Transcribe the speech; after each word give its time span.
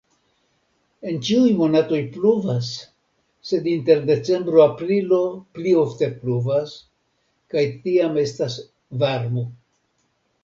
En 1.09 1.17
ĉiuj 1.25 1.49
monatoj 1.57 1.97
pluvas, 2.13 2.69
sed 3.49 3.67
inter 3.73 4.01
decembro-aprilo 4.09 5.19
pli 5.57 5.75
ofte 5.81 6.09
pluvas 6.23 6.73
kaj 7.55 7.63
tiam 7.85 8.17
estas 8.23 8.57
varmo. 9.05 9.45